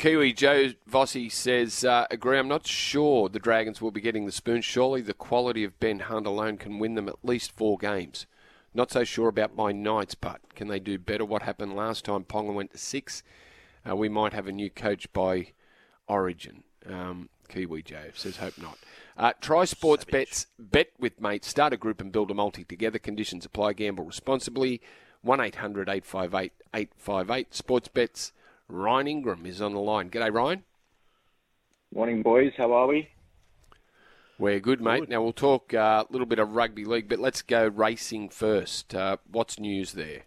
Kiwi 0.00 0.32
Joe 0.32 0.70
Vossi 0.90 1.30
says, 1.30 1.84
uh, 1.84 2.06
agree, 2.10 2.38
I'm 2.38 2.48
not 2.48 2.66
sure 2.66 3.28
the 3.28 3.38
Dragons 3.38 3.82
will 3.82 3.90
be 3.90 4.00
getting 4.00 4.24
the 4.24 4.32
spoon. 4.32 4.62
Surely 4.62 5.02
the 5.02 5.12
quality 5.12 5.62
of 5.62 5.78
Ben 5.78 5.98
Hunt 5.98 6.26
alone 6.26 6.56
can 6.56 6.78
win 6.78 6.94
them 6.94 7.06
at 7.06 7.22
least 7.22 7.52
four 7.52 7.76
games. 7.76 8.24
Not 8.72 8.90
so 8.90 9.04
sure 9.04 9.28
about 9.28 9.54
my 9.54 9.72
Knights, 9.72 10.14
but 10.14 10.40
can 10.54 10.68
they 10.68 10.80
do 10.80 10.98
better? 10.98 11.26
What 11.26 11.42
happened 11.42 11.76
last 11.76 12.06
time 12.06 12.24
Ponga 12.24 12.54
went 12.54 12.72
to 12.72 12.78
six? 12.78 13.22
Uh, 13.86 13.94
we 13.94 14.08
might 14.08 14.32
have 14.32 14.46
a 14.46 14.52
new 14.52 14.70
coach 14.70 15.12
by 15.12 15.48
Origin. 16.08 16.62
Um, 16.88 17.28
Kiwi 17.50 17.82
Joe 17.82 18.08
says, 18.14 18.38
hope 18.38 18.56
not. 18.56 18.78
Uh, 19.18 19.34
try 19.42 19.66
sports 19.66 20.04
Savage. 20.04 20.28
bets, 20.28 20.46
bet 20.58 20.92
with 20.98 21.20
mates, 21.20 21.46
start 21.46 21.74
a 21.74 21.76
group 21.76 22.00
and 22.00 22.10
build 22.10 22.30
a 22.30 22.34
multi 22.34 22.64
together. 22.64 22.98
Conditions 22.98 23.44
apply, 23.44 23.74
gamble 23.74 24.04
responsibly. 24.04 24.80
1 25.20 25.40
800 25.40 25.90
858 25.90 26.52
858. 26.72 27.54
Sports 27.54 27.88
bets. 27.88 28.32
Ryan 28.70 29.08
Ingram 29.08 29.46
is 29.46 29.60
on 29.60 29.74
the 29.74 29.80
line. 29.80 30.10
G'day, 30.10 30.32
Ryan. 30.32 30.62
Morning, 31.94 32.22
boys. 32.22 32.52
How 32.56 32.72
are 32.72 32.86
we? 32.86 33.08
We're 34.38 34.60
good, 34.60 34.80
mate. 34.80 35.00
Good. 35.00 35.08
Now 35.10 35.22
we'll 35.22 35.32
talk 35.32 35.74
uh, 35.74 35.76
a 35.76 35.80
uh, 35.80 36.04
little 36.08 36.26
bit 36.26 36.38
of 36.38 36.54
rugby 36.54 36.84
league, 36.84 37.08
but 37.08 37.18
let's 37.18 37.42
go 37.42 37.66
racing 37.66 38.30
first. 38.30 38.94
Uh, 38.94 39.18
what's 39.30 39.58
news 39.58 39.92
there? 39.92 40.22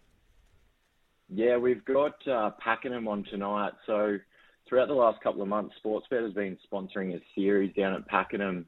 Yeah, 1.30 1.58
we've 1.58 1.84
got 1.86 2.16
uh, 2.28 2.52
Pakenham 2.64 3.08
on 3.08 3.24
tonight. 3.24 3.74
So 3.88 4.20
throughout 4.68 4.88
the 4.88 4.94
last 4.94 5.22
couple 5.22 5.42
of 5.42 5.48
months, 5.48 5.74
Sportsbet 5.84 6.24
has 6.24 6.34
been 6.34 6.58
sponsoring 6.72 7.16
a 7.16 7.22
series 7.34 7.74
down 7.76 7.94
at 7.94 8.08
Pakenham 8.08 8.66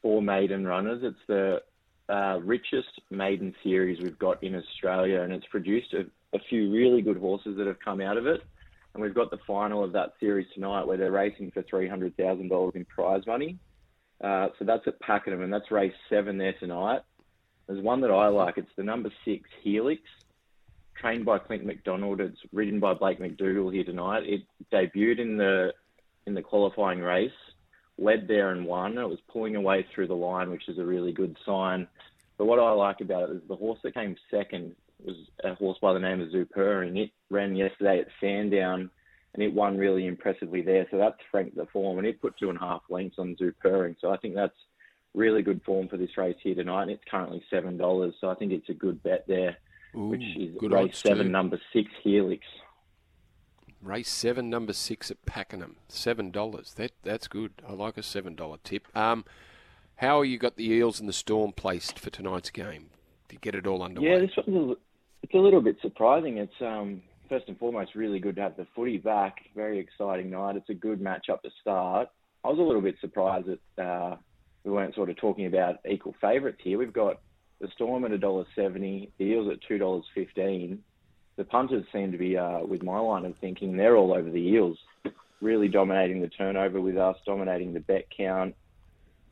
for 0.00 0.22
maiden 0.22 0.66
runners. 0.66 1.00
It's 1.02 1.18
the 1.26 1.60
uh, 2.08 2.38
richest 2.42 3.00
maiden 3.10 3.54
series 3.62 4.00
we've 4.00 4.18
got 4.18 4.42
in 4.42 4.54
Australia, 4.54 5.20
and 5.20 5.32
it's 5.32 5.46
produced 5.46 5.92
a, 5.92 6.06
a 6.34 6.40
few 6.48 6.72
really 6.72 7.02
good 7.02 7.18
horses 7.18 7.56
that 7.58 7.66
have 7.66 7.80
come 7.80 8.00
out 8.00 8.16
of 8.16 8.26
it. 8.26 8.42
And 8.98 9.04
we've 9.04 9.14
got 9.14 9.30
the 9.30 9.38
final 9.46 9.84
of 9.84 9.92
that 9.92 10.14
series 10.18 10.48
tonight 10.52 10.84
where 10.84 10.96
they're 10.96 11.12
racing 11.12 11.52
for 11.52 11.62
$300,000 11.62 12.74
in 12.74 12.84
prize 12.86 13.24
money. 13.28 13.56
Uh, 14.20 14.48
so 14.58 14.64
that's 14.64 14.88
at 14.88 14.98
Pakenham, 14.98 15.40
and 15.40 15.52
that's 15.52 15.70
race 15.70 15.92
seven 16.10 16.36
there 16.36 16.54
tonight. 16.58 17.02
There's 17.68 17.80
one 17.80 18.00
that 18.00 18.10
I 18.10 18.26
like. 18.26 18.58
It's 18.58 18.72
the 18.76 18.82
number 18.82 19.12
six 19.24 19.48
Helix, 19.62 20.02
trained 21.00 21.24
by 21.24 21.38
Clint 21.38 21.64
McDonald. 21.64 22.20
It's 22.20 22.40
ridden 22.52 22.80
by 22.80 22.94
Blake 22.94 23.20
McDougall 23.20 23.72
here 23.72 23.84
tonight. 23.84 24.24
It 24.24 24.42
debuted 24.72 25.20
in 25.20 25.36
the 25.36 25.72
in 26.26 26.34
the 26.34 26.42
qualifying 26.42 26.98
race, 26.98 27.30
led 27.98 28.26
there 28.26 28.50
and 28.50 28.66
won. 28.66 28.98
It 28.98 29.08
was 29.08 29.20
pulling 29.32 29.54
away 29.54 29.86
through 29.94 30.08
the 30.08 30.14
line, 30.14 30.50
which 30.50 30.68
is 30.68 30.78
a 30.78 30.84
really 30.84 31.12
good 31.12 31.36
sign. 31.46 31.86
But 32.36 32.46
what 32.46 32.58
I 32.58 32.72
like 32.72 33.00
about 33.00 33.30
it 33.30 33.36
is 33.36 33.42
the 33.46 33.54
horse 33.54 33.78
that 33.84 33.94
came 33.94 34.16
second 34.28 34.74
was 35.00 35.14
a 35.44 35.54
horse 35.54 35.78
by 35.80 35.92
the 35.92 36.00
name 36.00 36.20
of 36.20 36.30
Zupur, 36.30 36.84
and 36.84 36.98
It 36.98 37.12
ran 37.30 37.54
yesterday 37.54 38.00
at 38.00 38.08
Sandown 38.20 38.90
and 39.38 39.46
it 39.46 39.54
won 39.54 39.78
really 39.78 40.08
impressively 40.08 40.62
there. 40.62 40.84
So 40.90 40.98
that's 40.98 41.16
franked 41.30 41.54
the 41.54 41.66
form 41.72 41.98
and 41.98 42.06
it 42.08 42.20
put 42.20 42.36
two 42.36 42.48
and 42.48 42.58
a 42.58 42.60
half 42.60 42.82
lengths 42.90 43.20
on 43.20 43.36
Zupurring. 43.36 43.94
So 44.00 44.10
I 44.10 44.16
think 44.16 44.34
that's 44.34 44.56
really 45.14 45.42
good 45.42 45.60
form 45.64 45.86
for 45.86 45.96
this 45.96 46.16
race 46.16 46.34
here 46.42 46.56
tonight. 46.56 46.82
And 46.82 46.90
it's 46.90 47.04
currently 47.08 47.40
seven 47.48 47.76
dollars, 47.76 48.14
so 48.20 48.30
I 48.30 48.34
think 48.34 48.50
it's 48.50 48.68
a 48.68 48.74
good 48.74 49.00
bet 49.04 49.24
there, 49.28 49.56
Ooh, 49.94 50.08
which 50.08 50.24
is 50.36 50.56
race 50.60 50.98
seven, 50.98 51.26
too. 51.26 51.32
number 51.32 51.60
six 51.72 51.88
Helix. 52.02 52.44
Race 53.80 54.10
seven, 54.10 54.50
number 54.50 54.72
six 54.72 55.08
at 55.08 55.24
Pakenham, 55.24 55.76
seven 55.86 56.32
dollars. 56.32 56.74
That 56.74 56.90
that's 57.04 57.28
good. 57.28 57.52
I 57.64 57.74
like 57.74 57.96
a 57.96 58.02
seven 58.02 58.34
dollar 58.34 58.56
tip. 58.64 58.88
Um, 58.96 59.24
how 59.96 60.22
you 60.22 60.36
got 60.36 60.56
the 60.56 60.68
Eels 60.68 60.98
and 60.98 61.08
the 61.08 61.12
Storm 61.12 61.52
placed 61.52 61.96
for 61.96 62.10
tonight's 62.10 62.50
game? 62.50 62.90
To 63.28 63.36
get 63.36 63.54
it 63.54 63.68
all 63.68 63.84
underway. 63.84 64.08
Yeah, 64.08 64.18
this 64.18 64.30
one's 64.36 64.72
a, 64.72 64.76
it's 65.22 65.34
a 65.34 65.38
little 65.38 65.60
bit 65.60 65.76
surprising. 65.80 66.38
It's 66.38 66.60
um, 66.60 67.02
first 67.28 67.48
and 67.48 67.58
foremost 67.58 67.94
really 67.94 68.18
good 68.18 68.36
to 68.36 68.42
have 68.42 68.56
the 68.56 68.66
footy 68.74 68.98
back. 68.98 69.36
Very 69.54 69.78
exciting 69.78 70.30
night. 70.30 70.56
It's 70.56 70.70
a 70.70 70.74
good 70.74 71.00
match 71.00 71.28
up 71.30 71.42
to 71.42 71.50
start. 71.60 72.08
I 72.44 72.48
was 72.48 72.58
a 72.58 72.62
little 72.62 72.80
bit 72.80 72.96
surprised 73.00 73.46
that 73.46 73.82
uh, 73.82 74.16
we 74.64 74.70
weren't 74.70 74.94
sort 74.94 75.10
of 75.10 75.16
talking 75.16 75.46
about 75.46 75.76
equal 75.88 76.14
favourites 76.20 76.60
here. 76.62 76.78
We've 76.78 76.92
got 76.92 77.20
the 77.60 77.68
Storm 77.74 78.04
at 78.04 78.12
$1.70, 78.12 79.10
the 79.18 79.24
Eels 79.24 79.50
at 79.52 79.70
$2.15. 79.70 80.78
The 81.36 81.44
punters 81.44 81.84
seem 81.92 82.12
to 82.12 82.18
be, 82.18 82.36
uh, 82.36 82.60
with 82.60 82.82
my 82.82 82.98
line 82.98 83.24
of 83.24 83.34
thinking, 83.40 83.76
they're 83.76 83.96
all 83.96 84.12
over 84.12 84.30
the 84.30 84.38
Eels, 84.38 84.78
really 85.40 85.68
dominating 85.68 86.20
the 86.20 86.28
turnover 86.28 86.80
with 86.80 86.96
us, 86.96 87.16
dominating 87.26 87.72
the 87.72 87.80
bet 87.80 88.06
count. 88.16 88.54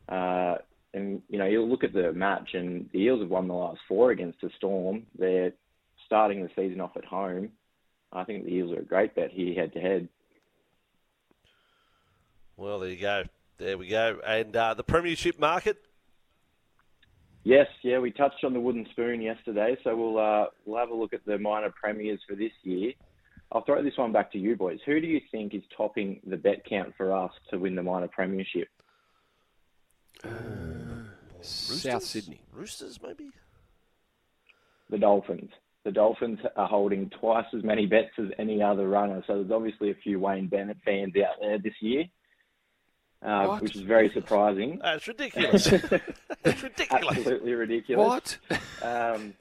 Uh, 0.07 0.55
and, 0.93 1.21
you 1.29 1.37
know, 1.37 1.45
you'll 1.45 1.69
look 1.69 1.83
at 1.83 1.93
the 1.93 2.13
match, 2.13 2.53
and 2.53 2.89
the 2.93 2.99
Eels 2.99 3.21
have 3.21 3.29
won 3.29 3.47
the 3.47 3.53
last 3.53 3.79
four 3.87 4.11
against 4.11 4.39
the 4.41 4.49
Storm. 4.57 5.05
They're 5.17 5.53
starting 6.05 6.41
the 6.41 6.49
season 6.55 6.81
off 6.81 6.95
at 6.95 7.05
home. 7.05 7.49
I 8.11 8.23
think 8.23 8.45
the 8.45 8.53
Eels 8.53 8.71
are 8.71 8.79
a 8.79 8.85
great 8.85 9.15
bet 9.15 9.31
here, 9.31 9.53
head 9.53 9.73
to 9.73 9.79
head. 9.79 10.07
Well, 12.55 12.79
there 12.79 12.89
you 12.89 12.99
go. 12.99 13.23
There 13.57 13.77
we 13.77 13.87
go. 13.87 14.19
And 14.25 14.55
uh, 14.55 14.73
the 14.73 14.83
Premiership 14.83 15.39
market? 15.39 15.77
Yes, 17.43 17.67
yeah, 17.81 17.99
we 17.99 18.11
touched 18.11 18.43
on 18.43 18.53
the 18.53 18.59
wooden 18.59 18.85
spoon 18.91 19.21
yesterday, 19.21 19.77
so 19.83 19.95
we'll 19.95 20.19
uh, 20.19 20.47
we'll 20.65 20.79
have 20.79 20.89
a 20.89 20.93
look 20.93 21.13
at 21.13 21.25
the 21.25 21.37
minor 21.37 21.71
premiers 21.81 22.19
for 22.27 22.35
this 22.35 22.51
year. 22.63 22.91
I'll 23.51 23.63
throw 23.63 23.81
this 23.81 23.97
one 23.97 24.11
back 24.11 24.33
to 24.33 24.37
you 24.37 24.57
boys. 24.57 24.79
Who 24.85 24.99
do 24.99 25.07
you 25.07 25.21
think 25.31 25.53
is 25.53 25.61
topping 25.75 26.19
the 26.27 26.35
bet 26.35 26.65
count 26.65 26.93
for 26.97 27.15
us 27.15 27.31
to 27.49 27.57
win 27.57 27.75
the 27.75 27.83
minor 27.83 28.09
premiership? 28.09 28.67
Uh, 30.25 30.29
South 31.39 32.03
Sydney. 32.03 32.41
Roosters, 32.51 32.99
maybe? 33.01 33.29
The 34.89 34.97
Dolphins. 34.97 35.51
The 35.87 35.93
Dolphins 35.93 36.39
are 36.57 36.67
holding 36.67 37.09
twice 37.11 37.45
as 37.55 37.63
many 37.63 37.85
bets 37.85 38.11
as 38.17 38.25
any 38.37 38.61
other 38.61 38.89
runner, 38.89 39.23
so 39.25 39.35
there's 39.35 39.51
obviously 39.51 39.89
a 39.89 39.95
few 39.95 40.19
Wayne 40.19 40.47
Bennett 40.47 40.75
fans 40.83 41.13
out 41.15 41.35
there 41.39 41.59
this 41.59 41.75
year. 41.79 42.03
Uh, 43.23 43.57
which 43.59 43.73
is 43.73 43.83
very 43.83 44.09
surprising. 44.09 44.81
That's 44.83 45.07
ridiculous. 45.07 45.63
That's 46.43 46.61
ridiculous. 46.61 47.17
Absolutely 47.19 47.53
ridiculous. 47.53 48.05
What? 48.05 48.59
Um, 48.83 49.33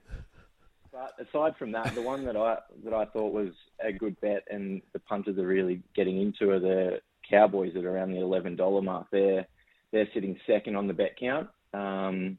but 0.92 1.16
aside 1.18 1.56
from 1.56 1.72
that, 1.72 1.96
the 1.96 2.02
one 2.02 2.24
that 2.26 2.36
I 2.36 2.58
that 2.84 2.94
I 2.94 3.06
thought 3.06 3.32
was 3.32 3.50
a 3.84 3.90
good 3.90 4.14
bet, 4.20 4.44
and 4.48 4.82
the 4.92 5.00
punters 5.00 5.38
are 5.38 5.46
really 5.48 5.82
getting 5.96 6.22
into 6.22 6.52
are 6.52 6.60
the 6.60 7.00
Cowboys 7.28 7.74
at 7.74 7.84
around 7.84 8.12
the 8.12 8.20
eleven 8.20 8.54
dollar 8.54 8.82
mark. 8.82 9.08
They're 9.10 9.48
they're 9.90 10.08
sitting 10.14 10.38
second 10.46 10.76
on 10.76 10.86
the 10.86 10.94
bet 10.94 11.18
count, 11.18 11.48
um, 11.74 12.38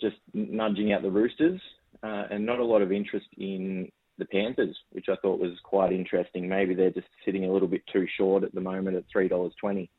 just 0.00 0.16
nudging 0.34 0.92
out 0.92 1.02
the 1.02 1.10
Roosters, 1.12 1.60
uh, 2.02 2.24
and 2.30 2.44
not 2.44 2.58
a 2.58 2.64
lot 2.64 2.82
of 2.82 2.92
interest 2.92 3.26
in 3.36 3.90
the 4.18 4.24
Panthers, 4.24 4.76
which 4.90 5.08
I 5.08 5.16
thought 5.16 5.38
was 5.40 5.58
quite 5.62 5.92
interesting. 5.92 6.48
Maybe 6.48 6.74
they're 6.74 6.90
just 6.90 7.06
sitting 7.24 7.44
a 7.44 7.52
little 7.52 7.68
bit 7.68 7.82
too 7.92 8.06
short 8.16 8.42
at 8.42 8.54
the 8.54 8.60
moment 8.60 8.96
at 8.96 9.04
three 9.10 9.28
dollars 9.28 9.52
twenty. 9.60 9.90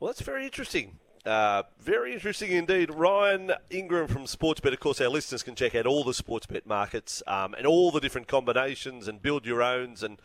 Well, 0.00 0.08
that's 0.08 0.22
very 0.22 0.44
interesting. 0.44 0.98
Uh, 1.26 1.64
very 1.80 2.14
interesting 2.14 2.52
indeed. 2.52 2.94
Ryan 2.94 3.52
Ingram 3.70 4.06
from 4.06 4.24
Sportsbet. 4.24 4.72
Of 4.72 4.80
course, 4.80 5.00
our 5.00 5.08
listeners 5.08 5.42
can 5.42 5.56
check 5.56 5.74
out 5.74 5.86
all 5.86 6.04
the 6.04 6.12
Sportsbet 6.12 6.64
markets 6.64 7.22
um, 7.26 7.54
and 7.54 7.66
all 7.66 7.90
the 7.90 8.00
different 8.00 8.28
combinations 8.28 9.08
and 9.08 9.20
build 9.20 9.44
your 9.44 9.62
owns 9.62 10.02
and 10.02 10.22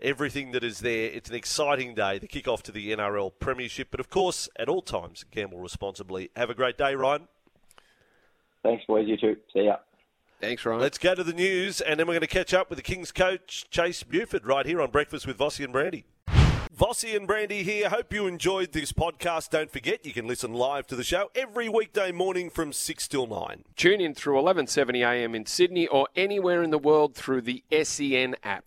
everything 0.00 0.52
that 0.52 0.64
is 0.64 0.80
there. 0.80 1.10
It's 1.10 1.28
an 1.28 1.36
exciting 1.36 1.94
day, 1.94 2.18
the 2.18 2.26
kick-off 2.26 2.62
to 2.64 2.72
the 2.72 2.90
NRL 2.90 3.32
Premiership. 3.38 3.88
But 3.90 4.00
of 4.00 4.10
course, 4.10 4.48
at 4.56 4.68
all 4.68 4.82
times, 4.82 5.24
gamble 5.30 5.60
responsibly. 5.60 6.30
Have 6.34 6.50
a 6.50 6.54
great 6.54 6.78
day, 6.78 6.94
Ryan. 6.94 7.28
Thanks, 8.62 8.84
boys. 8.86 9.08
You 9.08 9.16
too. 9.16 9.36
See 9.52 9.64
ya. 9.64 9.76
Thanks, 10.40 10.64
Ryan. 10.64 10.80
Let's 10.80 10.98
go 10.98 11.14
to 11.14 11.22
the 11.22 11.32
news, 11.32 11.80
and 11.80 12.00
then 12.00 12.06
we're 12.06 12.14
going 12.14 12.22
to 12.22 12.26
catch 12.26 12.52
up 12.52 12.68
with 12.68 12.76
the 12.76 12.82
Kings 12.82 13.12
coach, 13.12 13.66
Chase 13.70 14.02
Buford, 14.02 14.44
right 14.44 14.66
here 14.66 14.82
on 14.82 14.90
Breakfast 14.90 15.26
with 15.26 15.38
Vossi 15.38 15.62
and 15.62 15.72
Brandy. 15.72 16.04
Vossi 16.76 17.14
and 17.14 17.28
Brandy 17.28 17.62
here. 17.62 17.88
Hope 17.90 18.12
you 18.12 18.26
enjoyed 18.26 18.72
this 18.72 18.92
podcast. 18.92 19.50
Don't 19.50 19.70
forget, 19.70 20.04
you 20.04 20.12
can 20.12 20.26
listen 20.26 20.52
live 20.52 20.86
to 20.88 20.96
the 20.96 21.04
show 21.04 21.30
every 21.34 21.68
weekday 21.68 22.10
morning 22.10 22.50
from 22.50 22.72
6 22.72 23.08
till 23.08 23.26
9. 23.26 23.62
Tune 23.76 24.00
in 24.00 24.14
through 24.14 24.40
11.70am 24.40 25.36
in 25.36 25.46
Sydney 25.46 25.86
or 25.86 26.08
anywhere 26.16 26.62
in 26.62 26.70
the 26.70 26.78
world 26.78 27.14
through 27.14 27.42
the 27.42 27.62
SEN 27.84 28.34
app. 28.42 28.60